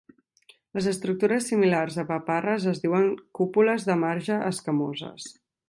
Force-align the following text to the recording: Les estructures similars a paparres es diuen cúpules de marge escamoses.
Les 0.77 0.87
estructures 0.91 1.49
similars 1.51 1.99
a 2.03 2.05
paparres 2.13 2.67
es 2.73 2.83
diuen 2.87 3.07
cúpules 3.41 3.89
de 3.91 3.99
marge 4.07 4.41
escamoses. 4.53 5.33